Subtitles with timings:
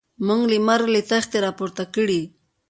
[0.25, 2.21] موږ له مرګ له تختې را پورته کړي.